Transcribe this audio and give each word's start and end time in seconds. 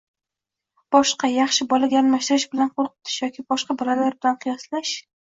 Boshqa, 0.95 1.29
yaxshi 1.33 1.69
bolaga 1.75 2.01
almashtirish 2.03 2.49
bilan 2.57 2.75
qo‘rqitish 2.75 3.21
yoki 3.29 3.49
boshqa 3.55 3.81
bolalar 3.85 4.21
bilan 4.21 4.45
qiyoslash. 4.45 5.01